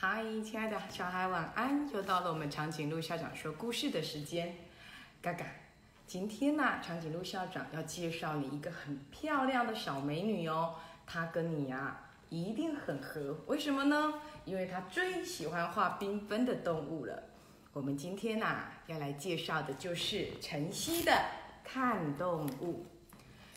[0.00, 1.90] 嗨，亲爱的小孩，晚安！
[1.92, 4.54] 又到了我们长颈鹿校长说故事的时间。
[5.20, 5.44] 嘎嘎，
[6.06, 10.76] 今天呢，长颈鹿校长要介绍你一个很漂亮的小美女哦。
[11.04, 11.98] 她跟你呀
[12.28, 14.14] 一定很合，为什么呢？
[14.44, 17.20] 因为她最喜欢画缤纷的动物了。
[17.72, 21.12] 我们今天呐要来介绍的就是晨曦的
[21.64, 22.86] 看动物。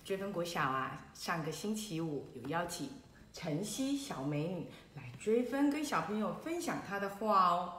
[0.04, 2.90] 追分国小啊，上个星期五有邀请
[3.34, 7.74] 晨曦小美女来追分，跟小朋友分享她的画哦。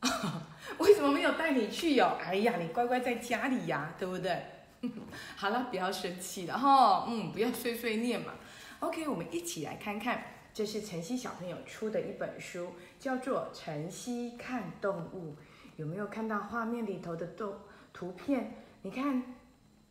[0.78, 2.16] 为什么没有带你去哟？
[2.22, 4.42] 哎呀，你乖乖在家里呀，对不对？
[5.36, 8.34] 好了，不要生气了哈，嗯，不要碎碎念嘛。
[8.78, 10.22] OK，我们一起来看看，
[10.54, 15.32] 这是晨曦小朋友出的一本书，叫做《晨曦看动物》。
[15.76, 17.54] 有没有看到画面里头的动
[17.92, 18.54] 图片？
[18.82, 19.22] 你看。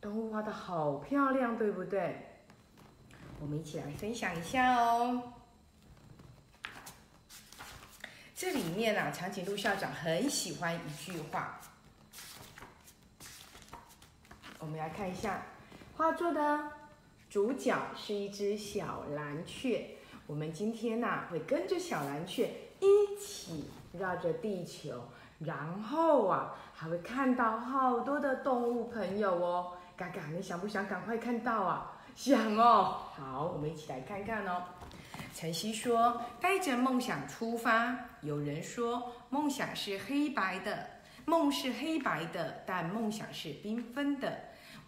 [0.00, 2.29] 动物画的好漂亮，对不对？
[3.40, 5.32] 我们一起来分享一下哦。
[8.36, 11.58] 这里面啊，长颈鹿校长很喜欢一句话。
[14.58, 15.42] 我们来看一下，
[15.96, 16.70] 画作的
[17.30, 19.96] 主角是一只小蓝雀。
[20.26, 25.02] 我们今天呐，会跟着小蓝雀一起绕着地球，
[25.38, 29.72] 然后啊，还会看到好多的动物朋友哦。
[29.96, 31.96] 嘎嘎，你想不想赶快看到啊？
[32.14, 32.98] 想哦。
[33.14, 34.62] 好，我们一起来看看哦。
[35.34, 40.90] 晨曦说：“带着梦想出发。”有人说：“梦想是黑白的，
[41.24, 44.40] 梦是黑白的，但梦想是缤纷的。”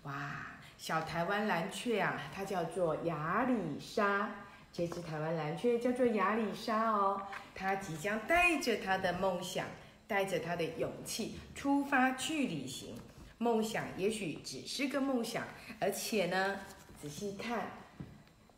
[0.03, 4.31] 哇，小台湾蓝雀啊，它叫做亚里莎。
[4.73, 7.21] 这只台湾蓝雀叫做亚里莎哦，
[7.55, 9.67] 它即将带着它的梦想，
[10.07, 12.97] 带着它的勇气出发去旅行。
[13.39, 15.45] 梦想也许只是个梦想，
[15.79, 16.61] 而且呢，
[17.03, 17.65] 仔细看，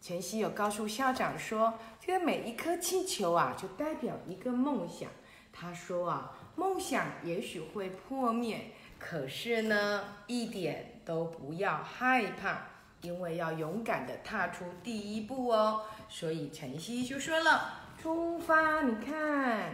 [0.03, 5.09] 晨曦有告诉校长说，这个每一颗气球啊，就代表一个梦想。
[5.51, 12.67] 他说啊，梦想也许会破灭，可是呢，一点都不要害怕，
[13.01, 15.80] 因为要勇敢的踏出第一步哦。
[16.11, 18.83] 所以晨曦就说了，出发！
[18.83, 19.70] 你看，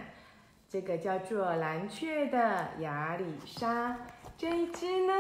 [0.68, 3.98] 这个叫做蓝雀的亚里莎。
[4.38, 5.12] 这一只呢，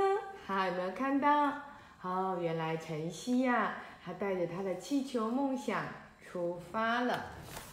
[0.46, 1.62] 还有没有看到？
[2.02, 5.84] 哦，原来晨曦呀，他带着他的气球梦想
[6.24, 7.26] 出发了。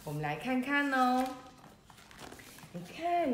[0.04, 1.24] 我们来看看哦。
[2.72, 3.32] 你看，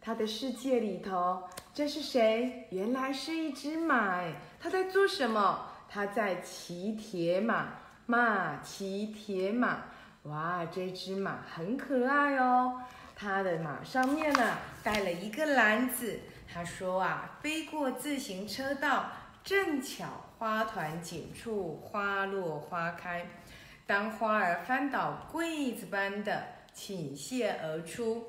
[0.00, 2.66] 他的世界里头，这是谁？
[2.70, 4.24] 原来是一只马。
[4.58, 5.68] 他在做什么？
[5.88, 7.68] 他在骑铁马。
[8.06, 9.84] 马骑铁马。
[10.24, 12.82] 哇，这只马很可爱哦。
[13.14, 16.18] 它的马上面呢，带了一个篮子。
[16.52, 19.06] 他说啊，飞过自行车道，
[19.46, 20.06] 正巧
[20.40, 23.24] 花团锦簇，花落花开。
[23.86, 26.42] 当花儿翻倒柜子般的
[26.72, 28.24] 倾泻而出，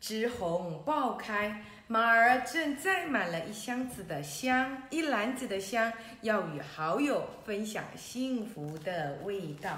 [0.00, 9.70] 枝红爆开，马儿正载满了一箱子的香，一篮子的香，要与好友分享幸福的味道。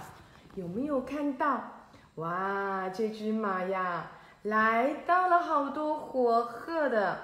[0.57, 1.73] 有没有看到？
[2.17, 4.11] 哇，这只马呀，
[4.43, 7.19] 来到了好多火鹤的。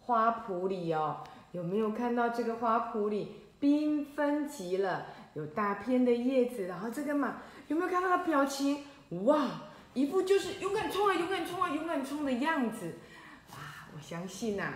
[0.00, 5.06] 花圃里哦，有没有看到这个花圃里缤纷极了？
[5.34, 8.82] 有大片的叶子，然后这个马有没有看到它表情？
[9.24, 9.46] 哇，
[9.94, 12.94] 一副就是勇敢冲啊，勇敢冲啊，勇敢冲的样子。
[13.52, 13.56] 哇，
[13.94, 14.72] 我相信呐，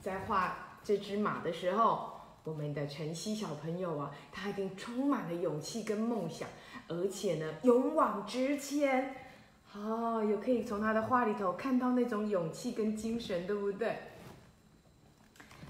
[0.00, 2.12] 在画这只马的时候，
[2.44, 6.48] 我们的晨曦小朋友啊，他一定充满了勇气跟梦想，
[6.88, 9.14] 而且呢，勇往直前。
[9.74, 13.98] 哦，也可以从他的画里头看到那种勇气跟精神，对不对？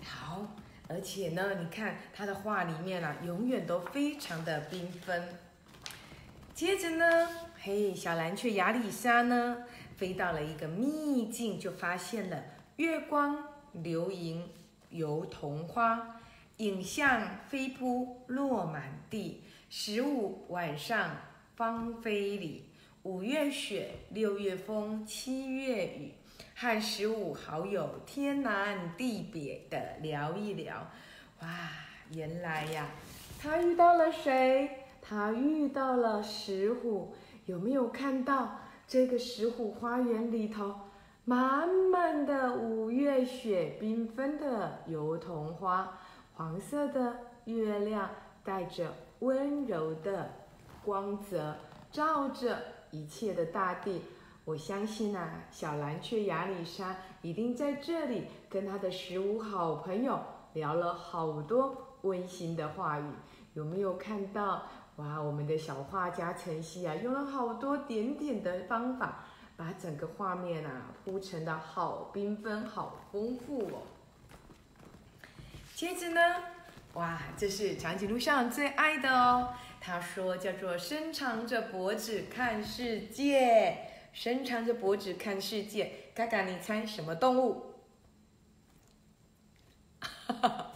[0.09, 0.47] 好，
[0.89, 5.29] 而且呢，你看他的画里面啊，永远都非常的缤纷。
[6.55, 7.29] 接着呢，
[7.61, 9.65] 嘿，小蓝雀亚里莎呢，
[9.97, 12.43] 飞到了一个秘境，就发现了
[12.77, 14.49] 月光流萤
[14.91, 16.21] 油桐花，
[16.59, 19.43] 影像飞扑落满地。
[19.69, 21.17] 十五晚上
[21.57, 22.71] 芳菲里，
[23.03, 26.13] 五月雪，六月风，七月雨。
[26.59, 30.91] 和十五好友天南地北的聊一聊，
[31.43, 31.49] 哇，
[32.13, 32.87] 原来呀，
[33.39, 34.71] 他遇到了谁？
[35.03, 37.15] 他遇到了石虎。
[37.45, 38.59] 有没有看到
[38.89, 40.75] 这个石虎花园里头，
[41.27, 45.99] 满满的五月雪，缤纷的油桐花，
[46.35, 48.11] 黄色的月亮
[48.43, 50.31] 带着温柔的
[50.83, 51.55] 光泽，
[51.93, 52.59] 照着
[52.91, 54.01] 一切的大地。
[54.47, 60.23] 我相信啊，小蓝雀亚里莎一定在这里跟他的十五好朋友
[60.53, 63.05] 聊了好多温馨的话语。
[63.55, 64.63] 有没有看到
[64.97, 69.25] 哇，我们的小画家晨曦啊，用了好多点点的方法，
[69.57, 73.83] 把整个画面啊铺成的好缤纷、好丰富哦。
[75.75, 76.21] 接着呢，
[76.95, 79.55] 哇，这是长颈鹿上最爱的哦。
[79.81, 83.77] 他说叫做伸长着脖子看世界，
[84.17, 85.93] 伸长着脖子看世界。
[86.15, 87.75] 嘎嘎，你猜什么动物？
[90.01, 90.73] 哈哈哈。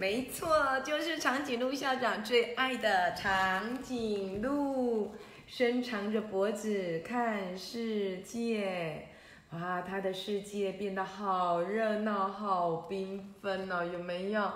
[0.00, 5.14] 没错，就是长颈鹿校长最爱的长颈鹿，
[5.46, 9.10] 伸长着脖子看世界。
[9.50, 14.50] 哇，它的世界变得好热闹、好缤纷哦，有没有？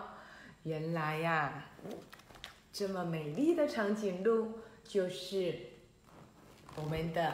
[0.65, 1.67] 原来呀，
[2.73, 5.55] 这么美丽的长颈鹿就是
[6.75, 7.33] 我们的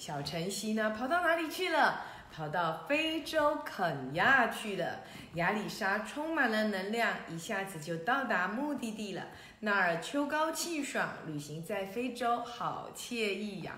[0.00, 2.02] 小晨曦呢，跑到哪里去了？
[2.32, 5.00] 跑到非洲肯亚去了。
[5.34, 9.24] 亚里莎充满了能量，一下子就到达目的地了。
[9.58, 13.74] 那儿秋高气爽，旅行在非洲好惬意呀！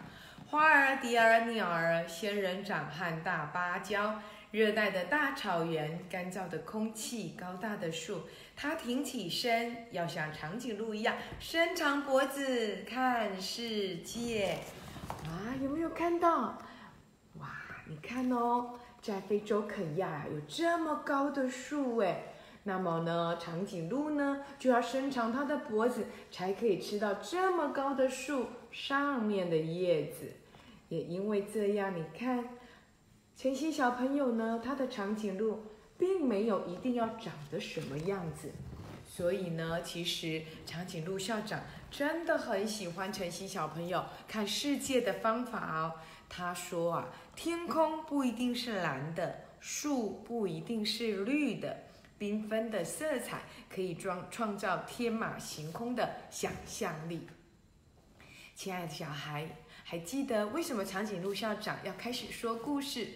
[0.48, 4.20] 花儿、蝶儿、鸟儿、仙人掌和大芭蕉，
[4.52, 8.28] 热带的大草原，干燥的空气，高大的树。
[8.54, 14.58] 它挺起身，要像长颈鹿一样伸长脖子看世界。
[15.08, 16.58] 啊，有没有看到？
[17.38, 17.48] 哇，
[17.86, 18.78] 你看哦。
[19.02, 30.34] 在非洲肯亚有这么高的树哎，那么呢，长颈鹿呢就要伸长它的脖子，才可以吃到这么高的树上面的叶子。
[30.88, 32.50] 也因为这样，你看，
[33.36, 35.64] 晨曦小朋友呢，他的长颈鹿
[35.98, 38.52] 并没有一定要长得什么样子，
[39.14, 41.60] 所以呢，其实长颈鹿校长
[41.90, 46.00] 真的很喜欢晨曦小朋友看世界的方法哦。
[46.30, 47.08] 他说啊。
[47.34, 51.84] 天空不一定是蓝的，树不一定是绿的，
[52.18, 57.26] 缤纷的色彩可以装创造天马行空的想象力。
[58.54, 59.48] 亲爱的小孩，
[59.82, 63.08] 还记得为什么长颈鹿校长要开始说故事？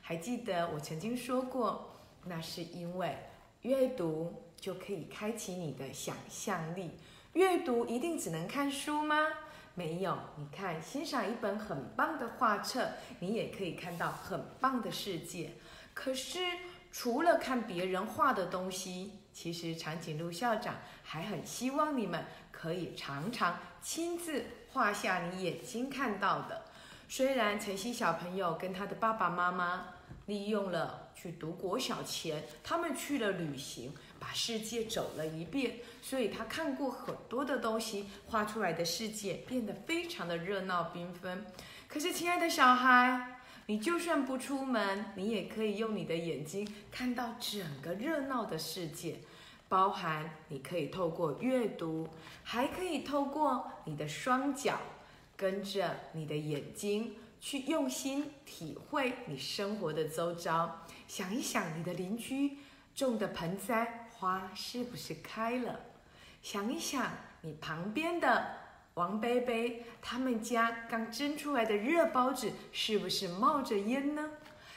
[0.00, 3.16] 还记得我曾经说过，那是因为
[3.62, 6.92] 阅读就可以开启你的想象力。
[7.34, 9.14] 阅读一定只能看书吗？
[9.74, 15.52] 没有，你看，欣赏一本很棒的画册，你也可以看到很棒的世界。
[15.92, 16.40] 可是，
[16.90, 26.62] 除了看别人画的东西，其实长颈鹿校长还很希望你们可以常常亲自画下你眼睛看到的。
[27.06, 29.88] 虽然晨曦小朋友跟他的爸爸妈妈
[30.24, 33.92] 利用了去读国小前，他们去了旅行。
[34.24, 41.44] 把世界走了一遍，所以他看过很多的东西，画出来的世界变得非常的热闹缤纷。
[41.86, 49.16] 可是，亲爱的小孩，你就算不出门，你也可以用你的眼睛看到整个热闹的世界，
[49.68, 52.08] 包含你可以透过阅读，
[52.42, 54.80] 还可以透过你的双脚，
[55.36, 60.86] 跟着你的眼睛去用心体会你生活的周遭。
[61.06, 62.56] 想一想，你的邻居
[62.94, 64.03] 种的盆栽。
[64.24, 65.80] 花是不是开了？
[66.40, 67.10] 想一想，
[67.42, 68.56] 你旁边的
[68.94, 74.30] 王贝贝他们家刚蒸出来的热包子是不是冒着烟呢？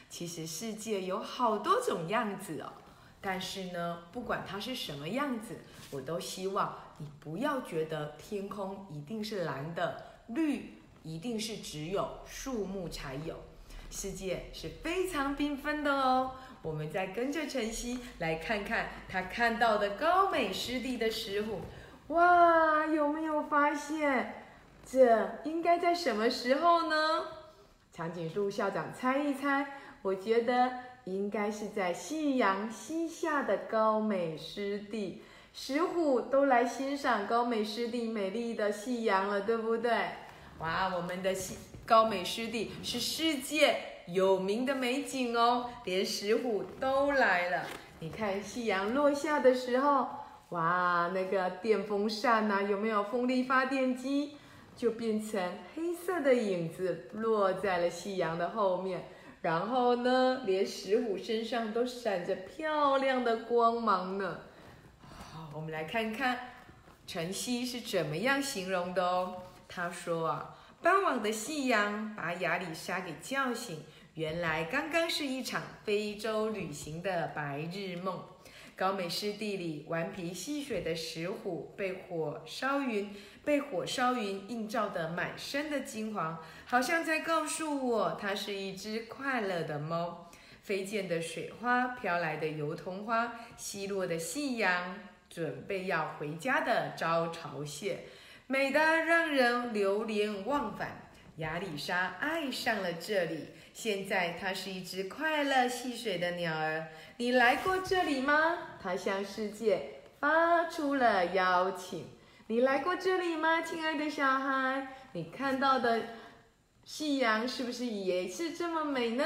[0.10, 2.74] 其实世界有好多种样子哦，
[3.22, 5.60] 但是呢，不管它是什么样子，
[5.92, 10.74] 我都希望你不要觉得天空一定是蓝的，绿
[11.04, 13.34] 一定是只有树木才有，
[13.90, 16.36] 世界是非常缤纷的哦。
[16.61, 21.61] 我们再跟着晨曦来看看他看到的高美湿地的石虎，
[22.14, 24.33] 哇，有没有发现？
[24.85, 26.95] 这应该在什么时候呢？
[27.92, 29.66] 长颈鹿校长猜一猜，
[30.02, 30.71] 我觉得
[31.06, 35.23] 应该是在夕阳西下的高美湿地，
[35.54, 39.92] 石虎都来欣赏高美湿地美丽的夕阳了，对不对？
[40.59, 43.96] 哇，我们的西高美湿地是世界。
[44.07, 47.66] 有名的美景哦，连石虎都来了。
[47.99, 50.07] 你看夕阳落下的时候，
[50.49, 54.37] 哇，那个电风扇呐，有没有风力发电机，
[54.78, 59.09] 就变成黑色的影子落在了夕阳的后面。
[59.42, 64.40] 然后呢，连石虎身上都闪着漂亮的光芒呢。
[65.02, 66.40] 好，我们来看看
[67.06, 69.35] 晨曦是怎么样形容的哦。
[69.68, 73.83] 他说啊，傍晚的夕阳把亚里莎给叫醒。
[74.18, 78.24] 原来刚刚是一场非洲旅行的白日梦。
[78.76, 90.31] 高美湿地里顽皮戏水的石虎，被火烧云，被火烧云映照的满身的金黄，好像在告诉我，它是一只快乐的猫。
[90.64, 94.97] 飞溅的水花，飘来的油桐花，西落的夕阳，
[95.30, 98.06] 准备要回家的招潮蟹。
[98.47, 101.04] 美得让人流连忘返。
[101.38, 106.88] 亚里莎爱上了这里，现在它是一只快乐戏水的鸟儿。
[107.18, 108.57] 你来过这里吗？
[108.81, 112.07] 它向世界发出了邀请。
[112.48, 114.88] 你来过这里吗，亲爱的小孩？
[115.12, 116.02] 你看到的
[116.86, 119.24] 夕阳是不是也是这么美呢？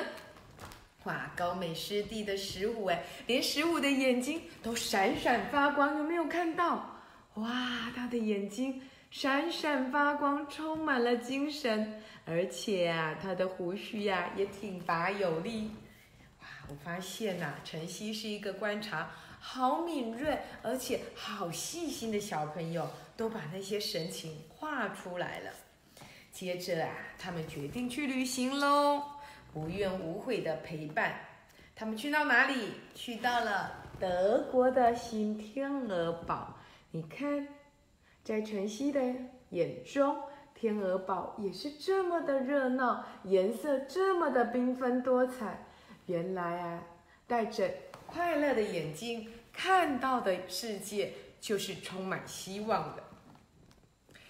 [1.06, 7.00] 哇，高美湿地的十五，哎，连十五的眼睛都闪闪发光，有没有看到？
[7.36, 8.82] 哇，它的眼睛。
[9.12, 15.70] 闪闪发光，充满了精神，而且啊，它的胡须呀也挺拔有力。
[16.40, 25.52] 哇，我发现呐，晨曦是一个观察好敏锐，而且好细心的小朋友，都把那些神情画出来了。
[26.32, 29.04] 接着啊，他们决定去旅行喽，
[29.54, 31.14] 无怨无悔的陪伴。
[31.76, 32.70] 他们去到哪里？
[32.96, 36.58] 去到了德国的新天鹅堡。
[36.92, 37.46] 你看。
[38.24, 39.02] 在晨曦的
[39.50, 40.16] 眼中，
[40.54, 45.66] 天鹅堡也是这么的热闹，颜色这么的缤纷多彩。
[46.06, 46.84] 原来啊，
[47.26, 47.70] 带着
[48.06, 53.04] 快乐的眼睛看到的世界就是充满希望的。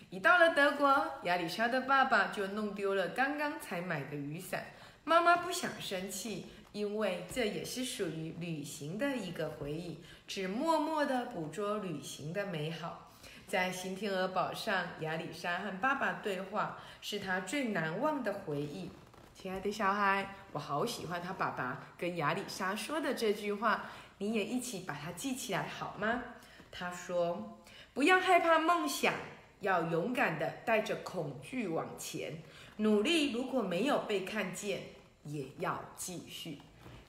[0.10, 4.66] 一到了德国，亚里莎的爸爸就弄丢了刚刚才买的雨伞。
[5.04, 13.11] 妈妈不想生气，因为这也是属于旅行的一个回忆，只默默的捕捉旅行的美好。
[13.52, 18.90] 在新天鹅堡上，亚里莎和爸爸对话，是他最难忘的回忆。
[19.34, 23.90] 亲爱的小孩，我好喜欢他爸爸跟亚里莎说的这句话，
[24.20, 26.24] 你也一起把它记起来好吗？
[26.72, 27.60] 他说
[27.94, 29.14] ：“不要害怕梦想，
[29.60, 32.42] 要勇敢的带着恐惧往前，
[32.78, 33.34] 努力。
[33.34, 34.84] 如果没有被看见，
[35.26, 36.62] 也要继续。”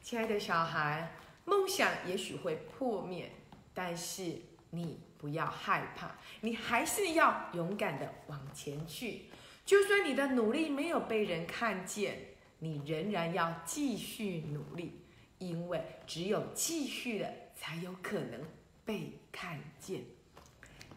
[0.02, 1.12] 亲爱的小孩，
[1.44, 3.30] 梦想也许会破灭，
[3.72, 4.42] 但是
[4.72, 4.98] 你。
[5.22, 6.10] 不要害怕，
[6.40, 9.26] 你还是要勇敢的往前去。
[9.64, 12.18] 就算你的努力没有被人看见，
[12.58, 15.00] 你仍然要继续努力，
[15.38, 18.40] 因为只有继续了，才有可能
[18.84, 20.02] 被看见。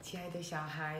[0.01, 0.99] 亲爱的小孩，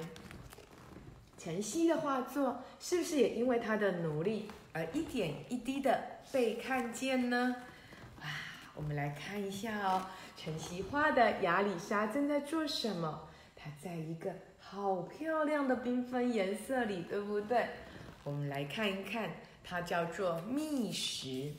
[1.40, 7.56] 晨曦的画作是不是也因为他的努力而一点一滴的被看见呢？
[8.22, 8.30] 啊，
[8.76, 10.06] 我们来看一下哦。
[10.38, 13.28] 晨曦画的亚里莎正在做什么？
[13.56, 17.68] 她在一个好漂亮的缤纷颜色里，对不对？
[18.24, 19.30] 我们来看一看，
[19.64, 21.54] 它叫做觅食。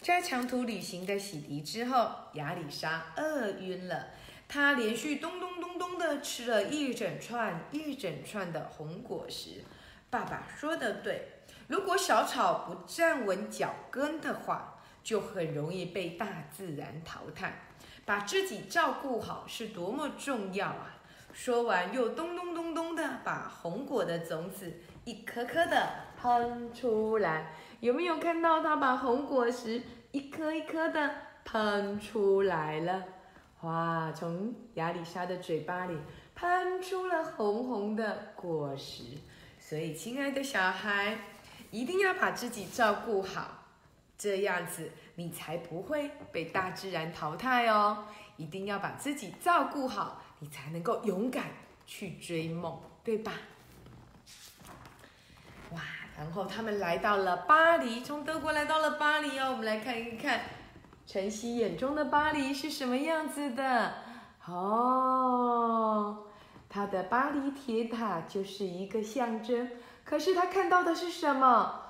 [0.00, 4.10] 在长途旅行的洗涤之后，亚里莎饿晕了，
[4.46, 9.64] 她连续咚咚咚咚的吃了一整串一整串的红果实。
[10.10, 11.28] 爸爸说的对，
[11.68, 17.62] 如果小草不站稳脚跟的话，就很容易被大自然淘汰。
[18.04, 20.96] 把自己照顾好是多么重要啊！
[21.32, 24.72] 说完，又咚咚咚咚的把红果的种子
[25.04, 25.88] 一颗颗的
[26.20, 27.54] 喷出来。
[27.80, 31.10] 有没有看到他把红果实一颗一颗的
[31.44, 33.02] 喷出来了？
[33.62, 35.96] 哇，从亚里莎的嘴巴里
[36.34, 39.04] 喷出了红红的果实。
[39.58, 41.16] 所以，亲爱的小孩，
[41.70, 43.64] 一定要把自己照顾好，
[44.18, 44.90] 这样子。
[45.14, 48.04] 你才不会被大自然淘汰哦！
[48.36, 51.46] 一定要把自己照顾好，你才能够勇敢
[51.86, 53.32] 去追梦，对吧？
[55.70, 55.80] 哇！
[56.18, 59.50] 然后他们来到了巴黎，从德国来到了巴黎哦。
[59.52, 60.40] 我们来看一看
[61.06, 63.94] 晨曦眼中的巴黎是什么样子的
[64.46, 66.26] 哦。
[66.68, 69.70] 他的巴黎铁塔就是一个象征，
[70.04, 71.80] 可是他看到的是什么？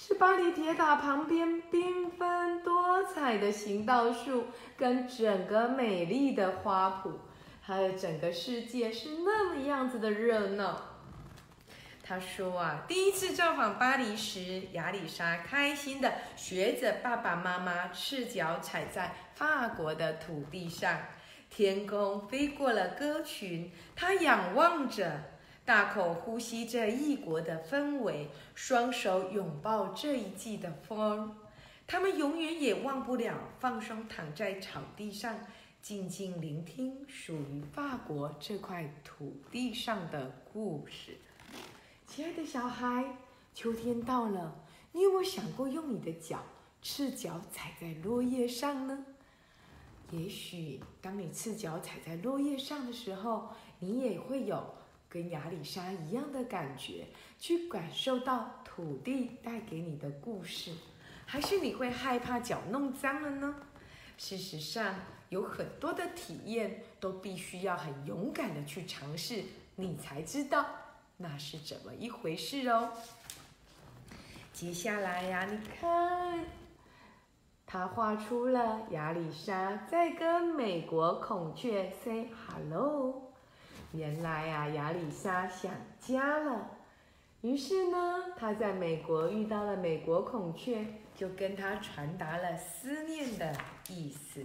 [0.00, 4.44] 是巴黎铁塔旁边缤纷多彩的行道树，
[4.76, 7.14] 跟整个美丽的花圃，
[7.60, 10.80] 还有整个世界是那么样子的热闹。
[12.00, 20.96] 他说啊，第一次造访巴黎时，亚里莎开心的学着爸爸妈妈，赤脚踩在法国的土地上，
[21.50, 25.22] 天空飞过了鸽群，他仰望着。
[25.68, 31.36] 大口呼吸着异国的氛围，双手拥抱这一季的风。
[31.86, 35.38] 他们永远也忘不了放松躺在草地上，
[35.82, 41.18] 静静聆听属于法国这块土地上的故事。
[42.06, 43.18] 亲爱的小孩，
[43.52, 46.42] 秋天到了，你有没有想过用你的脚
[46.80, 49.04] 赤脚踩在落叶上呢？
[50.12, 54.77] 也许当你赤脚踩在落叶上的时候，你也会有。
[55.08, 57.06] 跟亚里莎一样的感觉，
[57.38, 60.72] 去感受到土地带给你的故事，
[61.24, 63.54] 还是你会害怕脚弄脏了呢？
[64.18, 64.94] 事实上，
[65.28, 69.44] 有很多的体验都必须要很勇敢的去尝试，
[69.76, 70.66] 你才知道
[71.16, 72.92] 那是怎么一回事哦？
[74.52, 76.44] 接下来呀，你看，
[77.64, 83.27] 他画出了亚里莎在跟美国孔雀 say hello。
[83.92, 86.70] 原来呀，亚里莎想家了，
[87.40, 93.52] 于是呢，他在美国遇到了美国孔雀，就跟他传达了思念的
[93.88, 94.44] 意思。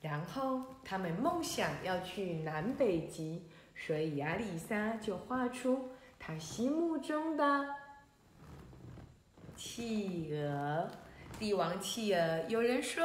[0.00, 3.42] 然后他们梦想要去南北极，
[3.74, 7.66] 所以亚里莎就画出他心目中的
[9.56, 10.88] 企鹅，
[11.38, 12.44] 帝王企鹅。
[12.48, 13.02] 有人说，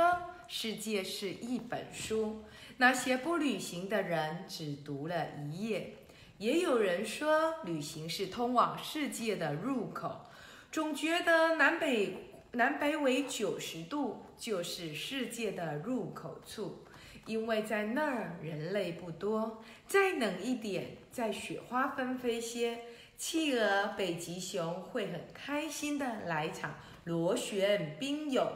[0.51, 2.43] 世界是一本书，
[2.77, 5.93] 那些不旅行的人只读了一页；
[6.39, 10.25] 也有人说，旅行是通往世界的入口。
[10.71, 16.83] 总觉得南北南北纬九十度就是世界的入口处。
[17.27, 22.79] 因为在那儿人类不多，再冷一点，再雪花纷飞些，
[23.17, 28.51] 企鹅、北极熊会很开心的来场螺旋冰泳，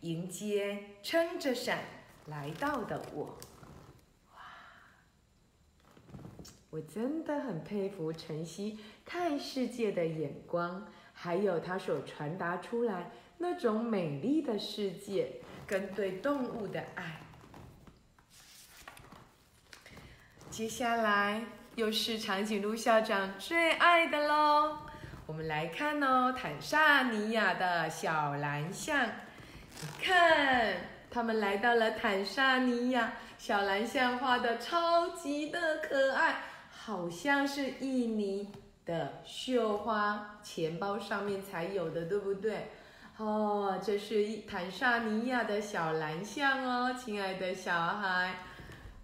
[0.00, 1.80] 迎接撑着伞
[2.26, 3.38] 来到的我。
[4.34, 4.40] 哇，
[6.70, 17.20] 我真的很佩服晨曦看世界的眼光，还有他所传达出来那种美丽的世界跟对动物的爱。
[20.48, 24.78] 接下来又是长颈鹿校长最爱的喽，
[25.26, 29.10] 我们来看哦，坦萨尼亚的小蓝象，
[30.02, 30.76] 看，
[31.10, 38.52] 他们来到了坦萨尼亚，小蓝象画的超级的可爱，好像是印尼
[38.84, 42.70] 的绣花钱包上面才有的，对不对？
[43.16, 48.34] 哦，这是坦萨尼亚的小蓝象哦，亲爱的小孩，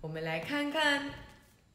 [0.01, 1.11] 我们来看看。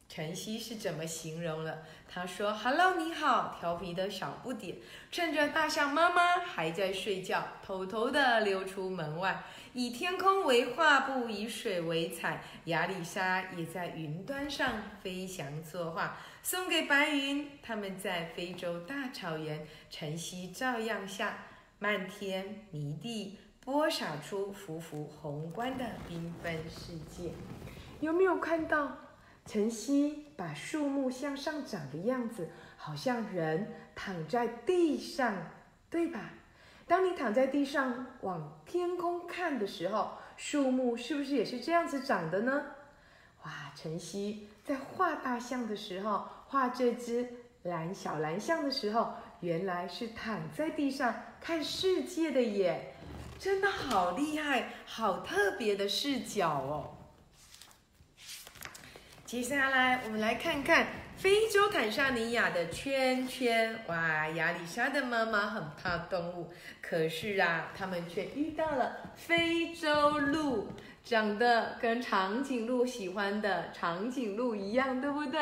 [0.08, 1.82] 晨曦是怎么形容了？
[2.08, 4.74] 他说：“Hello，你好，调皮的小不点，
[5.12, 12.42] 趁着大象妈妈还在睡觉，偷偷的溜出门外，以天空为画布，以水为彩。
[12.64, 17.50] 亚里莎也在云端上飞翔作画，送给白云。
[17.62, 21.36] 他们在非洲大草原，晨曦照样下，
[21.78, 27.32] 漫天迷地，播撒出幅幅宏观的缤纷世界。
[28.00, 28.96] 有没有看到？”
[29.48, 35.34] 晨曦把树木向上长的样子，好像人躺在地上，
[35.88, 36.34] 对吧？
[36.86, 42.62] 当你躺在地上往天空看的时候，树木是不是也是这样子长的呢？
[43.44, 43.72] 哇！
[43.74, 47.26] 晨曦在画大象的时候，画这只
[47.62, 52.94] 蓝小蓝象的时候，原来是躺在地上看世界的耶，
[53.38, 56.97] 真的好厉害，好特别的视角哦。
[59.28, 60.86] 接下来，我们来看看
[61.18, 63.78] 非洲坦桑尼亚的圈圈。
[63.86, 70.68] 哇，亚里莎的妈妈很怕动物，可是啊，他们却遇到了非洲鹿，
[71.04, 75.38] 长得跟长颈鹿喜欢的长颈鹿一样，对不对？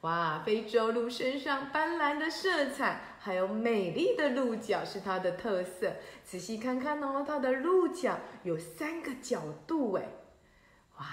[0.00, 5.92] 哇，非洲鹿身上斑斓的色彩，还有美丽的鹿角是它的特色。
[6.24, 10.04] 仔细看看哦，它的鹿角有三个角度，哎，
[10.96, 11.06] 哇，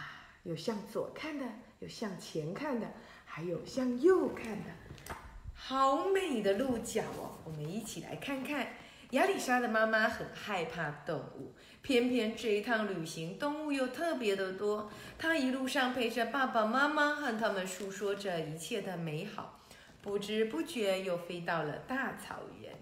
[0.44, 1.44] 有向左看的。
[1.80, 2.88] 有向前看的，
[3.26, 5.16] 还有向右看的，
[5.54, 7.38] 好美的鹿角哦！
[7.46, 8.68] 我们一起来看看。
[9.12, 14.92] 亚里莎的妈妈很害怕动物，偏偏这一趟旅行动物又特别的多。
[15.18, 19.62] 她一路上陪着爸爸妈妈，和他们诉说着一切的美好，
[20.02, 22.74] 不知不觉又飞到了大草原，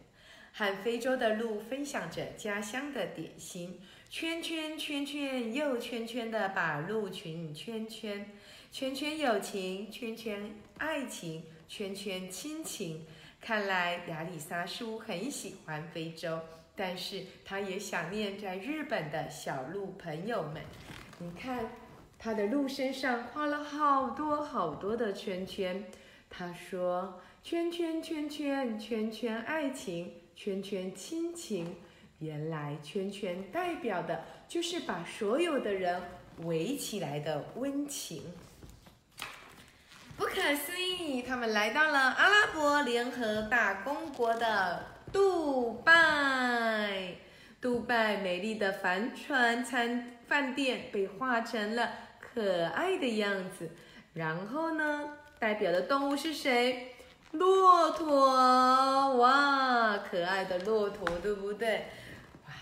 [0.51, 3.79] 和非洲的鹿分享着家乡的点心，
[4.09, 8.31] 圈圈圈圈又圈圈的把鹿群圈圈。
[8.75, 13.05] 圈圈友情，圈圈爱情，圈圈亲情。
[13.39, 16.37] 看来亚里莎似乎很喜欢非洲，
[16.75, 20.61] 但是他也想念在日本的小鹿朋友们。
[21.19, 21.71] 你看，
[22.19, 25.81] 他的鹿身上画了好多好多的圈圈。
[26.29, 31.73] 他说：“圈圈圈圈圈圈爱情，圈圈亲情。
[32.19, 36.01] 原来圈圈代表的就是把所有的人
[36.43, 38.21] 围起来的温情。”
[40.17, 47.15] 不可思议，他们来到了阿拉伯联合大公国的杜拜。
[47.59, 53.69] 杜拜美丽的帆船餐饭店被画成了可爱的样子。
[54.13, 56.95] 然后呢，代表的动物是谁？
[57.31, 59.17] 骆驼。
[59.17, 61.87] 哇，可爱的骆驼，对不对？
[62.45, 62.53] 哇，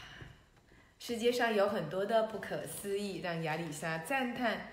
[0.98, 4.72] 世界上有很多的不可思议，让亚里莎赞叹。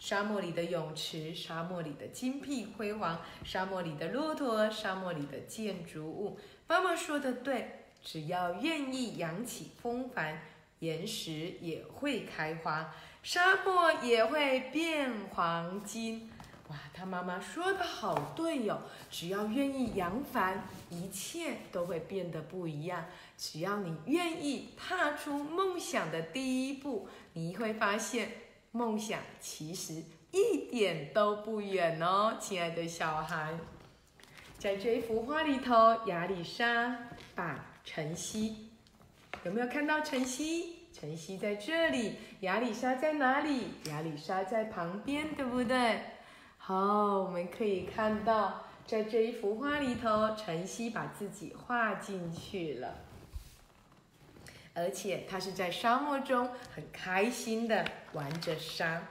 [0.00, 6.38] 沙漠里的泳池，沙漠里的金碧辉煌，沙漠里的骆驼，沙漠里的建筑物。
[6.66, 10.40] 妈妈说的对，只要愿意扬起风帆，
[10.78, 16.32] 岩石也会开花，沙漠也会变黄金。
[16.68, 18.80] 哇，他妈妈说的好对哟！
[19.10, 23.04] 只要愿意扬帆，一切都会变得不一样。
[23.36, 28.30] 只要你愿意踏出梦想的第一步，你会发现
[28.72, 33.58] 梦想其实一点都不远哦，亲爱的小孩。
[34.58, 35.74] 在这一幅画里头，
[36.06, 38.68] 亚里莎把晨曦，
[39.42, 40.76] 有没有看到晨曦？
[40.92, 43.68] 晨曦在这里，亚里莎在哪里？
[43.86, 46.00] 亚里莎在旁边，对不对？
[46.58, 52.98] 好，我们可以看到，在这一幅画里头，晨曦把自己画进去了，
[54.74, 59.02] 而且他是在沙漠中很开心的玩着沙。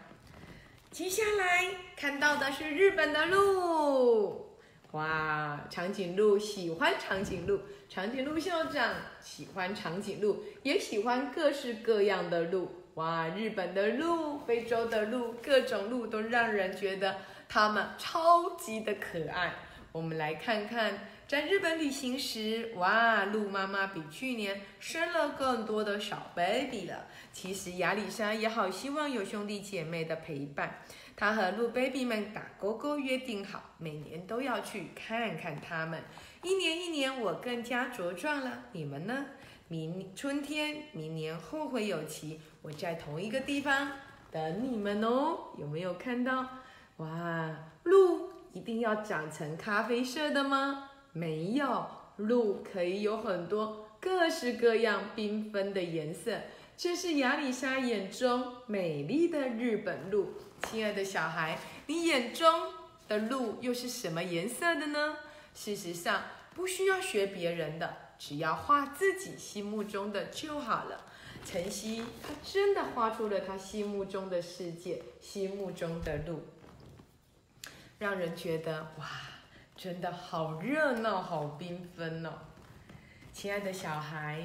[0.91, 4.58] 接下来看到的是日本的鹿，
[4.91, 12.72] 哇，长颈鹿喜欢长颈鹿，长颈鹿校长喜欢长颈鹿，也喜欢各式各样的鹿。
[12.95, 17.17] 哇，日本的鹿，非洲的鹿，各种鹿都让人觉得。
[17.52, 19.56] 它们超级的可爱，
[19.91, 27.05] 我们来看看，在日本旅行时，哇，鹿妈妈比去年生了更多的小 baby 了。
[27.31, 30.79] 其实亚里莎也好希望有兄弟姐妹的陪伴，
[31.15, 36.01] 她和鹿 baby 们打勾勾约定好，每年都要去看看他们。
[36.41, 39.27] 一年一年，我更加茁壮了，你们呢？
[39.67, 43.91] 明春天，明年后会有期，我在同一个地方
[44.31, 45.51] 等你们哦。
[45.59, 46.43] 有没有看到？
[46.97, 50.88] 哇，鹿一定要长成咖啡色的吗？
[51.19, 56.39] 没有，鹿可以有很多各式各样缤纷的颜色。
[56.77, 60.29] 这是亚里莎眼中美丽的日本鹿。
[60.63, 62.71] 亲爱的小孩，你眼中
[63.10, 65.17] 的鹿又是什么颜色的呢？
[65.53, 66.23] 事实上，
[66.55, 71.03] 不需要学别人的，只要画自己心目中的就好了。
[71.43, 76.45] 晨曦，他真的画出了他心目中的世界，心目中的鹿。
[77.97, 79.05] 让人觉得哇，
[79.79, 82.31] 真的好热闹，好缤纷哦！
[83.31, 84.43] 亲爱的小孩，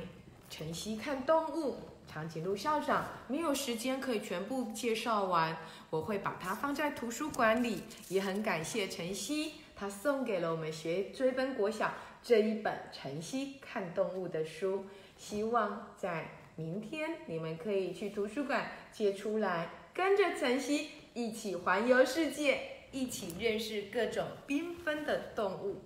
[0.48, 1.74] 晨曦看动物，
[2.06, 5.56] 长颈鹿校长没有时间可以全部介绍完，
[5.90, 7.82] 我会把它放在图书馆里。
[8.08, 11.92] 也很感谢晨曦，他送给了我们学追奔国小
[12.22, 14.84] 这一本《晨曦看动物》的书。
[15.18, 22.70] 希望在明天你们可以去图书馆借出来，跟着晨曦一起环游世界。
[22.94, 25.82] 一起认识各种缤纷的动物，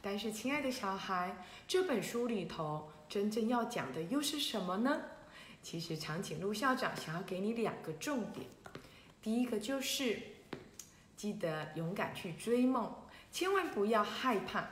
[0.00, 5.02] 但是，亲爱的小孩，这本书里头真正要讲的又是什么呢？
[5.62, 8.46] 其实，长颈鹿校长想要给你两个重点。
[9.20, 10.18] 第一个就是，
[11.14, 12.90] 记得勇敢去追梦，
[13.30, 14.66] 千万不要害怕，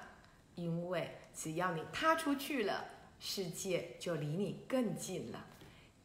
[0.55, 2.83] 因为只要你踏出去了，
[3.20, 5.44] 世界就离你更近了。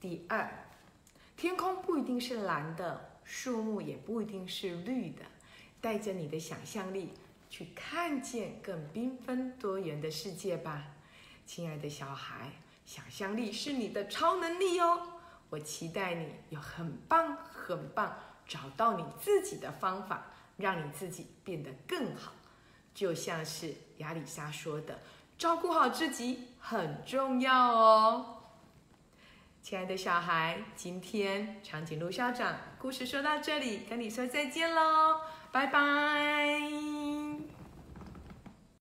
[0.01, 0.65] 第二，
[1.37, 5.23] 天空不一定是蓝的，树木也不一定是绿的。
[5.81, 7.13] 带着你的想象力
[7.49, 10.83] 去看见更缤纷多元的世界吧，
[11.45, 12.51] 亲爱的小孩，
[12.85, 15.07] 想象力是你的超能力哦！
[15.49, 18.15] 我期待你有很棒很棒，
[18.45, 20.25] 找到你自己的方法，
[20.57, 22.33] 让你自己变得更好。
[22.93, 24.99] 就像是亚里莎说的
[25.39, 28.43] ：“照顾好自己很重要哦。”
[29.63, 35.21] 亲爱的小孩，今天长颈鹿校长故事说到这里，跟你说再见喽。
[35.51, 36.98] 拜拜。